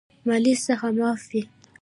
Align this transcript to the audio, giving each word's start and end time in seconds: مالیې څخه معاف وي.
مالیې 0.27 0.53
څخه 0.65 0.87
معاف 0.97 1.21
وي. 1.31 1.41